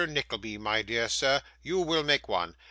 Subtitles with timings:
[0.09, 2.55] Nickleby, my dear sir, you will make one.